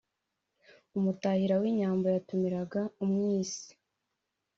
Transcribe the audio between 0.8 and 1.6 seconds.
umutahira